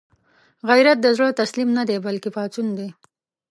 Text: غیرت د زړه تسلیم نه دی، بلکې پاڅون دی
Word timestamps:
غیرت 0.69 0.97
د 1.01 1.07
زړه 1.15 1.27
تسلیم 1.41 1.69
نه 1.77 1.83
دی، 1.89 1.97
بلکې 2.07 2.29
پاڅون 2.35 2.67
دی 2.77 2.89